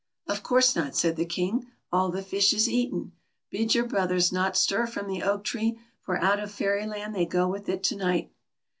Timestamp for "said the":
0.95-1.27